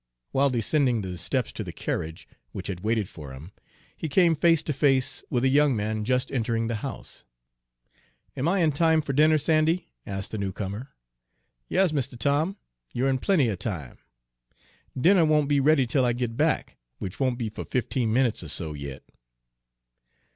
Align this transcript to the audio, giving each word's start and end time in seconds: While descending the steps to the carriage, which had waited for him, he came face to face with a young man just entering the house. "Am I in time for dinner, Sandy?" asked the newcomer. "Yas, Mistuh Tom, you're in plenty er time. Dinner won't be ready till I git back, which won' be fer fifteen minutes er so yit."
While 0.31 0.49
descending 0.49 1.01
the 1.01 1.15
steps 1.15 1.51
to 1.51 1.63
the 1.63 1.71
carriage, 1.71 2.27
which 2.53 2.65
had 2.69 2.79
waited 2.79 3.07
for 3.07 3.33
him, 3.33 3.51
he 3.95 4.09
came 4.09 4.35
face 4.35 4.63
to 4.63 4.73
face 4.73 5.23
with 5.29 5.43
a 5.43 5.47
young 5.47 5.75
man 5.75 6.05
just 6.05 6.31
entering 6.31 6.65
the 6.65 6.77
house. 6.81 7.23
"Am 8.35 8.47
I 8.47 8.61
in 8.61 8.71
time 8.71 9.01
for 9.01 9.13
dinner, 9.13 9.37
Sandy?" 9.37 9.89
asked 10.07 10.31
the 10.31 10.39
newcomer. 10.39 10.89
"Yas, 11.67 11.93
Mistuh 11.93 12.17
Tom, 12.17 12.57
you're 12.91 13.09
in 13.09 13.19
plenty 13.19 13.47
er 13.47 13.55
time. 13.55 13.99
Dinner 14.99 15.23
won't 15.23 15.47
be 15.47 15.59
ready 15.59 15.85
till 15.85 16.03
I 16.03 16.13
git 16.13 16.35
back, 16.35 16.77
which 16.97 17.19
won' 17.19 17.35
be 17.35 17.49
fer 17.49 17.63
fifteen 17.63 18.11
minutes 18.11 18.41
er 18.41 18.47
so 18.47 18.73
yit." 18.73 19.07